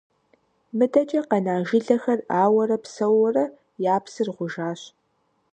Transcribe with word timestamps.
МыдэкӀэ 0.77 1.21
къэна 1.27 1.55
жылэхэр 1.67 2.19
ауэрэ 2.43 2.77
псэуурэ, 2.83 3.45
я 3.93 3.95
псыр 4.03 4.29
гъужащ. 4.35 4.81